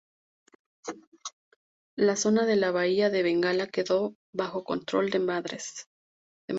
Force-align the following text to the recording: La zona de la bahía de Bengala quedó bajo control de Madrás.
La 1.95 2.15
zona 2.15 2.47
de 2.47 2.55
la 2.55 2.71
bahía 2.71 3.11
de 3.11 3.21
Bengala 3.21 3.67
quedó 3.67 4.15
bajo 4.33 4.63
control 4.63 5.11
de 5.11 5.19
Madrás. 5.19 5.89